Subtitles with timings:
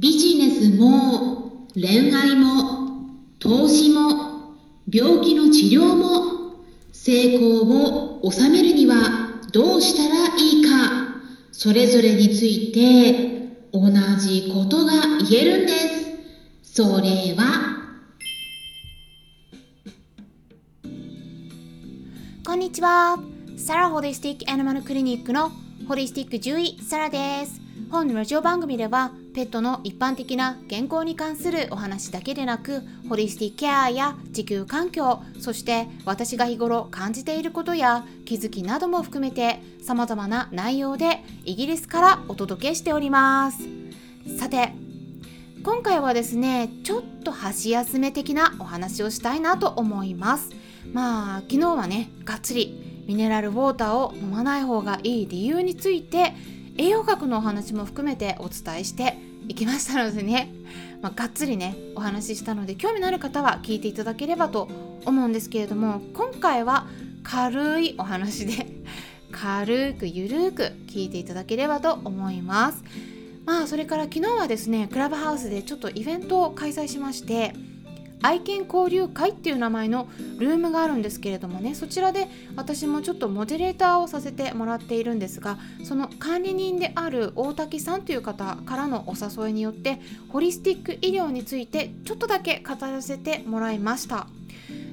[0.00, 4.56] ビジネスも恋愛も投資も
[4.90, 6.54] 病気の治療も
[6.90, 8.94] 成功を収めるには
[9.52, 11.20] どうしたらいいか
[11.52, 14.92] それぞれについて同じことが
[15.28, 15.72] 言えるんで
[16.62, 16.72] す。
[16.82, 17.76] それは
[22.46, 23.18] こんにちは。
[23.58, 25.52] サラホリスティックアニマルクリニックの
[25.86, 27.60] ホリスティック獣医サラです。
[27.90, 43.58] 本ラジオ番組ではペットの一般的な健康に関するお話だけでなくホリスティケアや地球環境そして私が日頃感じていることや気づきなども含めて様々な内容でイギリスからお届けしております。
[44.38, 44.72] さて
[45.62, 50.50] 今回はですねちょっと箸休め的なお話をしたいなと思います。
[50.92, 56.34] まあ昨日はねがっつりミネラルウォーターを飲まない方がいい理由について
[56.78, 59.18] 栄養学のお話も含めてお伝えして
[59.50, 60.48] 行きましたのでね、
[61.02, 64.68] まあ、がっつりねお話ししたので興味のある方は聞いていただければと
[65.04, 66.86] 思うんですけれども今回は
[67.24, 68.68] 軽いお話で
[69.32, 72.84] 軽くゆるく聞いていただければと思います。
[73.44, 77.52] まあそれから昨日はですねクラブハウスでちょっとイベントを開催しまして
[78.22, 94.26] 愛犬交流会っていう名前のルームがあるんですけれどもねそちらで私もちょっとモデレーターをさせてもらっているんですがその管理人である大滝さんという方からのお誘いによってホリスティック医療についてちょっとだけ語らせてもらいました。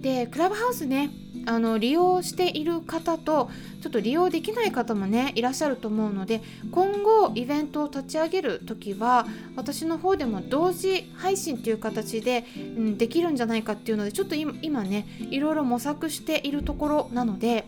[0.00, 1.10] でクラブハウスね
[1.46, 3.50] あの利用している方と
[3.82, 17.66] ちょっと利用できない方もねいらっしゃると思うので今後イベントを立ち上げる時は私の方でも同時配信という形で、うん、できるんじゃないかっていうのでちょっと今ねいろいろ模索しているところなので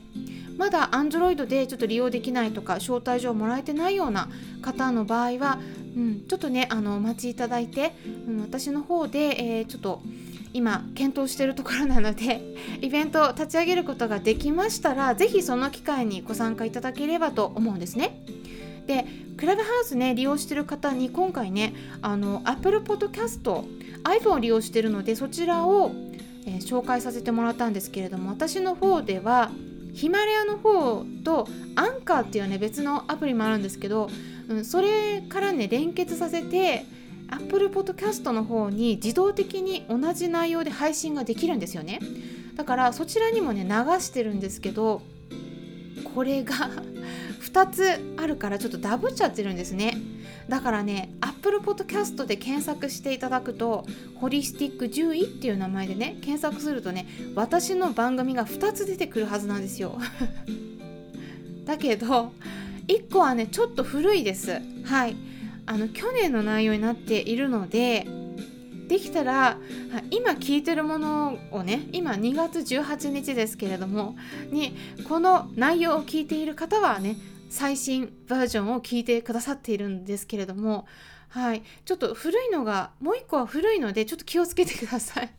[0.56, 4.28] まだ Android でちょっと利用できないとか招待状もらえてないような
[4.60, 5.58] 方の場合は、
[5.97, 7.94] うん、ちょっとねあのお待ちいただいて、
[8.28, 9.19] うん、私の方で、
[9.58, 10.03] えー、ちょっと
[10.53, 12.41] 今検討しているところなので
[12.81, 18.25] イベントを立ち上げることができましたら是非その機会にご参加いただければと思うんですね。
[18.87, 19.06] で
[19.37, 21.72] クラブハウスね利用している方に今回ね
[22.03, 23.65] あの Apple Podcast
[24.04, 25.93] iPhone を利用してるのでそちらを、
[26.47, 29.50] えー、紹介させてもらったんですけれども私の方では
[29.94, 34.09] ヒマラヤの方とアンカーっていうね別のアプリもあるんですけど、
[34.49, 36.84] うん、それからね連結させて
[37.32, 41.98] Apple Podcast の方に自動的に同じ内容で配信ができるんですよね。
[42.56, 43.70] だからそちらにもね流
[44.00, 45.00] してるんですけど
[46.15, 46.54] これが
[47.41, 49.97] 2つあるからちょっとダブっちゃってるんですね。
[50.48, 59.99] だからね Apple Podcast で検索していただくとホリスティック獣医っていう名前でね検索するとね私の番組が2つ出てくるはずなんですよ。
[61.64, 62.32] だけど
[62.88, 64.60] 1個はねちょっと古いです。
[64.84, 65.16] はい。
[65.67, 68.06] あの去年の内容になっているので
[68.89, 69.59] できたら
[70.11, 74.17] 今聞いてるものをね今2月18日ですけれども
[74.50, 74.77] に
[75.09, 77.17] この内容を聞いている方はね
[77.49, 80.87] 最新バージョンを聞いてくださっているんですけれども
[81.33, 81.62] はい。
[81.87, 85.33] ちょっと古いのがもう一個は古いのでちょっと気をつけてください。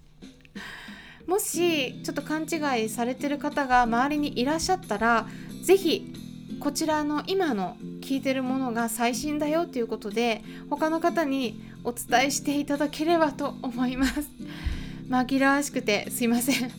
[1.28, 5.28] もしちょっと勘違いされてる方が周りにいらっしゃったら
[5.64, 6.14] 是非
[6.64, 14.22] こちらの今の聞いてるものが最新だよということで他の方にお伝えしていただければと思います。
[15.10, 16.72] 紛らわしくてすいません。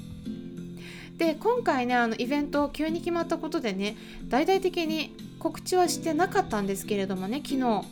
[1.18, 3.96] で今回ねあのイベント急に決まったことでね
[4.26, 7.82] 大々的に告知はしてなかったんですけれどもね昨日。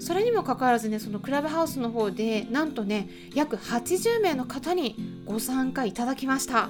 [0.00, 6.68] それにもかかわらずねそのクラブハウスの方でなんとね約80名の方にご参加いただきました。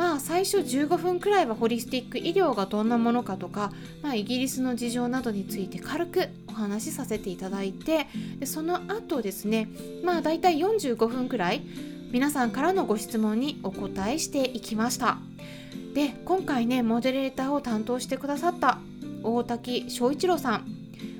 [0.00, 8.06] まあ最初15分くらいはホリスティック医療がどんなものかとか、まあ、イギリスの事情などについて軽くお話しさせていただいて
[8.38, 9.68] でその後ですね
[10.02, 11.60] まあ大体45分くらい
[12.12, 15.18] 皆さんからのご質問にお答えしていきました
[15.92, 18.78] で今回ねモデレーターを担当してくださった
[19.22, 20.66] 大滝翔一郎さん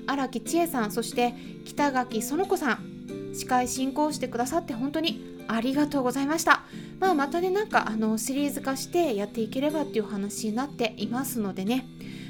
[0.06, 1.34] 荒木千恵さんそして
[1.66, 6.62] 北垣園子さん司会進行してくださって本当にありがとうございました。
[7.00, 11.86] まあ、またね、なんかあのシリーズ化してやっていければっていう話になっていますのでね、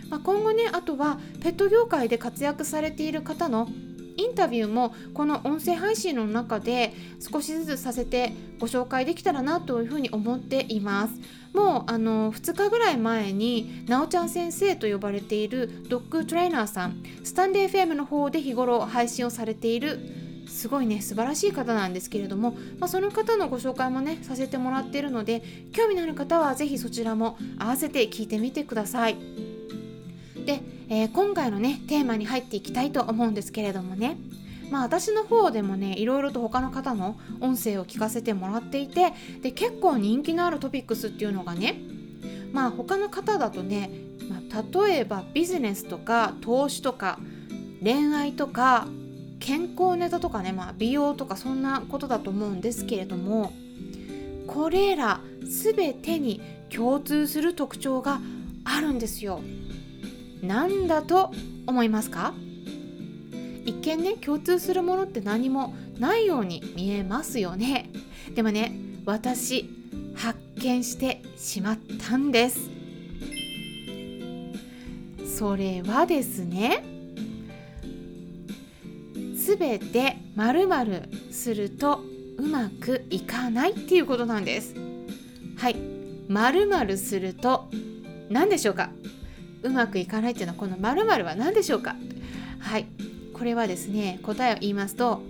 [0.08, 3.68] まあ、今後ね、あとはペット業界で活躍されている方の
[4.16, 11.14] インタビューもこの音声配信の中で少しずつさせてご紹介できたらなというふうに思っています。
[11.54, 19.98] もうあの2日ぐらい前になおちゃん先生と呼ばれているドッグトレーナーさんスタンデー FM の方で日頃配信をされている
[20.50, 25.42] すごいね素晴らしい方なんですけれども、まあ、その方のご紹介もねさせてもらってるので
[25.72, 29.16] 興味のある方は是非そちらも合わせて聞いてみてください。
[30.44, 34.16] で、えー、今回のねテーマに入っていきたいと思うんですけれどもね
[34.70, 39.12] まあ私の方でもねいろいろと他の方の音声を聞かせてもらっていて
[39.42, 41.80] で結構人気のあるトピックスっていうのがね
[42.52, 43.90] まあ他の方だとね、
[44.28, 47.18] まあ、例えばビジネスとか投資とか
[47.82, 48.88] 恋愛とか
[49.40, 53.52] 健康ネタとかね、まあ、美容とかそんなことだと思うんですけれども
[54.46, 58.20] これら全てに共通する特徴が
[58.64, 59.40] あるんですよ。
[60.42, 61.32] 何だと
[61.66, 62.34] 思いますか？
[63.64, 67.90] 一見ね共通するものって何もないように見えますよね。
[68.34, 68.72] でもね
[69.04, 69.68] 私
[70.14, 71.78] 発見してしまっ
[72.08, 72.70] たんです。
[75.38, 76.84] それはですね
[79.50, 80.68] すべてまる
[81.32, 82.04] すると
[82.38, 84.76] うまくいかないっていうことなんです。
[85.56, 85.76] はい。
[86.28, 87.68] まるすると
[88.28, 88.90] 何でしょうか？
[89.64, 91.96] うまくいかないっていうのはこのまるは何でしょうか？
[92.60, 92.86] はい。
[93.34, 95.20] これはですね答えを言いますと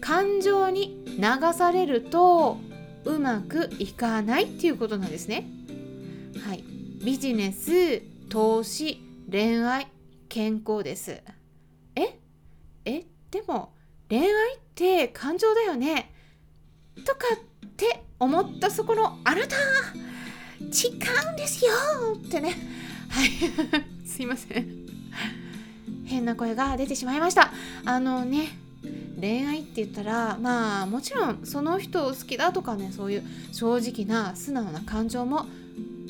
[0.00, 2.58] 感情に流されると
[3.04, 5.48] うまくいかないっていうことなんですね。
[6.44, 6.64] はい。
[7.04, 9.00] ビジネス投資
[9.30, 9.86] 恋愛
[10.28, 11.22] 健康です。
[13.32, 13.72] でも
[14.10, 16.12] 恋愛って感情だよね。
[17.06, 19.56] とかって思ったそこのあなた。
[20.60, 20.90] 違
[21.30, 21.72] うんですよ。
[22.14, 22.54] ってね。
[23.08, 23.30] はい。
[24.06, 24.68] すいません。
[26.04, 27.50] 変な声が出てしまいました。
[27.86, 28.48] あのね
[29.18, 35.46] 恋愛って言ったらまあもちろんその人を好きだとかねそういう正直な素直な感情も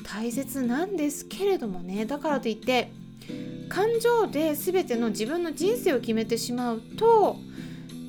[0.03, 2.05] 大切なんですけれどもね。
[2.05, 2.91] だからといって
[3.73, 7.39] 感情で全ての自分の人生を決めてしまうと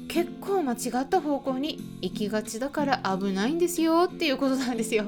[0.10, 5.06] 結構間違った方向に行きがちだから危ないんですよっていうことなんですよ。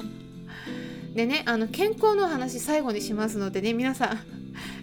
[1.13, 4.19] でねあの健康の話最後にしますのでね皆さん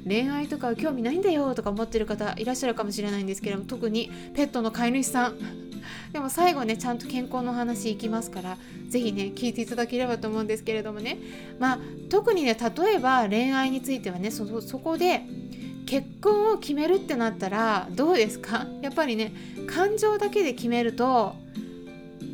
[0.07, 5.39] 恋愛とか興味ないんだよとか思ってる方いらっしゃるかもしれないんですけども特にペットの飼い主さん
[6.13, 8.59] でも最後ねちゃんと健康の話いきますから
[8.91, 11.19] 是非ね聞いていただければと思うんですけれどもね
[11.59, 11.79] まあ
[12.11, 14.45] 特にね例えば恋愛についてはねそ
[14.79, 15.23] こで
[15.93, 18.67] 結婚を決めるってなったらどうですか？
[18.81, 19.35] やっぱりね
[19.67, 21.35] 感情だけで決めると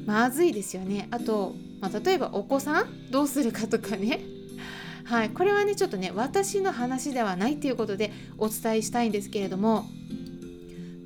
[0.07, 1.09] まずいですよね。
[1.11, 4.21] あとまあ、例えばお子さんどうするかとかね。
[5.03, 5.31] はい。
[5.31, 9.87] これはねちょっとね私の話ではないっていうことでお伝えしたいんですけれども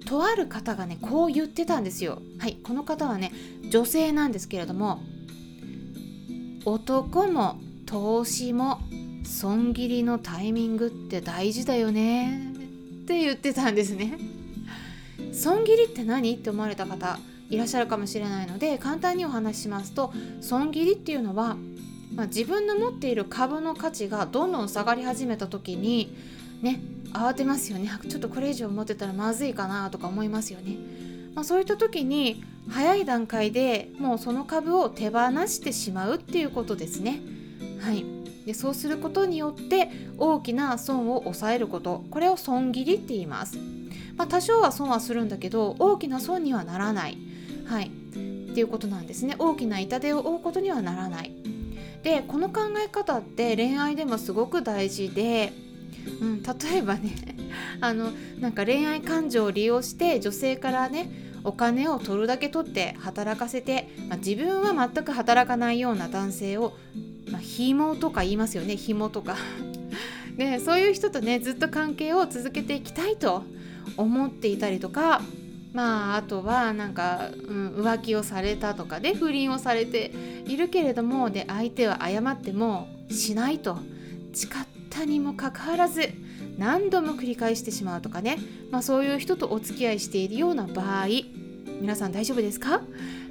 [0.05, 2.21] とある方がねこう言ってたんですよ。
[2.39, 2.59] はい。
[2.63, 3.33] この方はね
[3.71, 5.01] 女性なんですけれども
[6.67, 8.79] 男も投資も
[9.25, 12.53] 損切りのタイミングって大事だよね
[13.03, 14.19] って言ってたんですね
[15.33, 17.19] 損切りって何って思われた方
[17.51, 21.57] いらっしゃるかもしれないので簡単にお話ししますと損切りっていうのは、
[22.15, 26.17] まあ、自分の持っている株の価値がどんどん下がり始めた時に
[26.63, 26.81] ね
[27.13, 30.77] 慌てますよねちょっとこれ以上持ってたらまずいかなとか思いますよね。
[31.35, 37.21] まあ、そういった時に早い段階でもうその株を手放してしまうっていうことですね。
[37.81, 38.05] はい、
[38.47, 43.59] でそうすることによって大きな損を抑えることこれを損切りって言います。
[44.17, 47.19] まあ、多少は損はするんだけど大きな損にはならない。
[47.67, 47.91] はい
[48.53, 51.33] っていうことなんですね大きな痛手を負うことにはならない
[52.03, 55.53] でこの考え方って恋愛でもすごく大事で、
[56.21, 57.13] うん、例えばね
[57.81, 58.11] あの
[58.41, 61.11] なんか恋愛感情を利用して女性からね
[61.45, 66.75] お金を取るだけ取って働かせて、まあ、自分は全く働かないような男性を、
[67.31, 68.77] まあ、紐とか言いますよね。
[68.77, 69.37] 紐とか。
[70.37, 73.45] で そういう人とねずっと関係を続けていきたいと
[73.97, 75.21] 思っていたりとか
[75.75, 80.11] まああとはなんか、うん、浮気をされたとかで不倫をされて
[80.47, 83.79] いるけれどもで相手は謝ってもしないと。
[84.35, 84.51] 誓っ
[84.89, 86.09] たにもかかわらず
[86.57, 88.39] 何度も繰り返してしまうとかね、
[88.71, 91.07] まあ、そういう人とお付き合いしているような場合
[91.81, 92.81] 皆さん大丈夫ですか？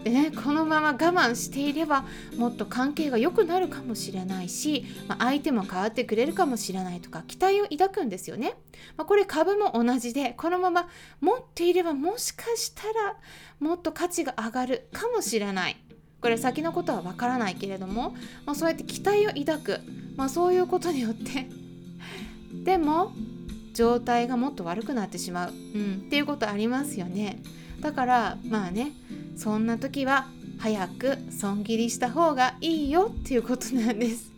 [0.04, 2.06] でねこのまま我慢していれば
[2.38, 8.56] もっと関係が良くなるかもしれないし、まあ、相手も変わってくれるかもしれないとか期待を抱くんですよね。
[8.98, 10.88] まあ、これ株も同じでこのまま
[11.20, 13.16] 持っていればもしかしたら
[13.60, 15.78] もっと価値が上がるかもしれない。
[16.22, 18.16] これ先のことはわからないけれども、
[18.46, 19.80] まあ、そうやって期待を抱く、
[20.16, 21.50] まあ、そういうことによって
[22.64, 23.12] でも
[23.74, 27.42] 状態がもっと悪くなってしまう、うん、っていうことありますよね。
[27.80, 28.92] だからまあね
[29.36, 30.28] そんな時は
[30.60, 34.32] 早く損切りした方がいいよっていうことなんです。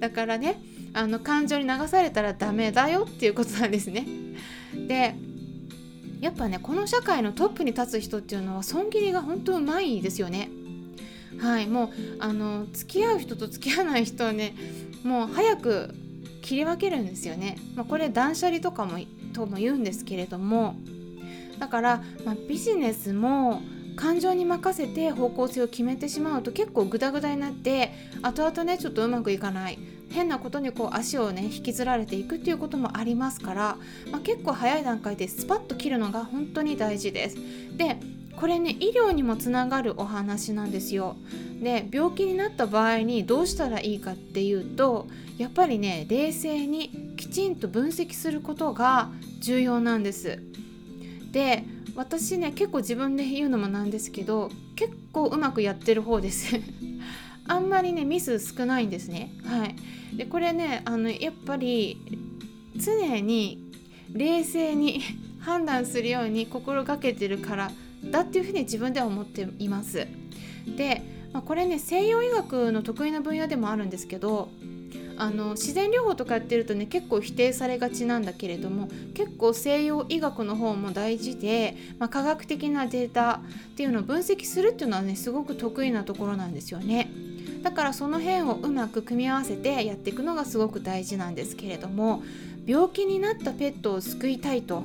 [0.00, 0.60] だからね
[0.94, 4.06] あの感情に流されたらダメだよっていうことなんですね。
[4.86, 5.14] で
[6.20, 10.50] やっぱねこの社会のトップに立つ人っていうのは損切りが本当うまいですよね。
[11.38, 14.54] はいもうあの付き合う人と付き合わない人はね
[15.04, 15.94] もう早く
[16.42, 18.98] 切り分けるんですよね、まあ、これ断捨離とかも
[19.34, 20.76] とも言うんですけれども。
[21.58, 23.62] だから、まあ、ビジネスも
[23.98, 29.78] 感情に任せて方向性を決めてしまうと結構グダグダになって後々ねちょっとうまくいかない
[30.10, 33.76] 変なことにこう足をね引きずられていくっていうこともありますから、
[34.12, 37.36] まあ、結構早い段階でスパッと切るのが本当に大事です。
[37.76, 37.96] で
[38.36, 41.16] これね医療にもつながるお話なんですよ。
[41.60, 50.40] で病気になった場合にどうしたらいいかっていうとやっぱりね冷静にきちんと分析することが重要なんです。
[51.32, 51.64] で
[51.98, 56.54] 私ね結構自分で言うのもなんですけど結構うまくやってる方です。
[57.48, 59.32] あんまりねミス少ないんですね。
[59.44, 59.74] はい。
[60.16, 61.98] でこれねあのやっぱり
[62.76, 63.72] 常に
[64.12, 65.00] 冷静に
[65.40, 67.72] 判断するように心がけてるから
[68.04, 70.06] だっていうふうに自分では思っています。
[70.76, 71.02] で、
[71.32, 74.50] まあ、これね西洋医学の得意な分野でもあるんですけど
[75.18, 83.40] あの自然療法とかやってるとね結構否定されがちなんだけれども結構西洋医学の方も大事で、まあ、科学的なデータ
[83.72, 87.10] っていうのを分析するっていうのはねすごく得意なところなんですよね。
[87.62, 92.22] だからその辺をうまく組み合わせてやっていくのがすごく大事なんですけれども
[92.66, 94.84] 病気になったペットを救いたいと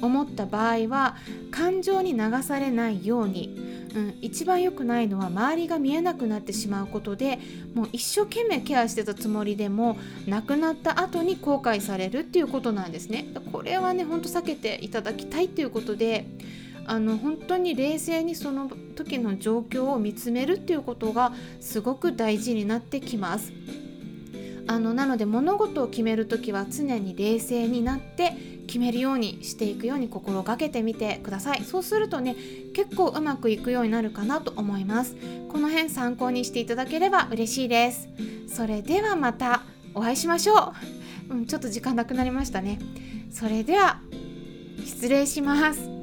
[0.00, 1.16] 思った場合は
[1.50, 3.63] 感情に流されないように
[3.94, 7.38] うん、一番良くないのは周りが見えなくなってしまうことで
[7.74, 9.96] もう一生懸命ケアしてたつもりでも
[10.26, 13.26] 亡くなった後に後悔されるっていうことなんですね。
[13.52, 16.26] これはねほんと避けていただきたいっていうことで
[16.86, 23.52] あの本当に冷静にその時の状況を見つめるっていうことがすごく大事になってきます。
[24.66, 28.32] あのなので物事を決める時は常に冷静になって
[28.66, 31.62] 決めるようにしていくように心がけてみてください。
[31.64, 32.34] そうするとね
[32.74, 35.16] 結構うまくいくようになるかなと思います。
[35.48, 38.08] この辺参考にしていただければ嬉しいです。
[38.48, 39.62] それではまた
[39.94, 40.72] お会いしましょ
[41.30, 42.78] う、うん、ちょっと時間なくなりましたね。
[43.30, 44.00] それでは
[44.84, 45.93] 失礼します。